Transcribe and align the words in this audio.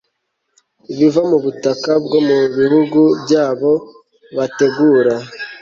ibiva 0.91 1.21
mu 1.29 1.37
butaka 1.43 1.91
bwo 2.05 2.19
mu 2.27 2.37
bihugu 2.57 2.99
byabo 3.23 3.71
bategura 4.35 5.15